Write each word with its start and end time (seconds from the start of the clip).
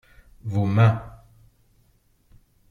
vos 0.51 0.65
mains. 0.75 0.97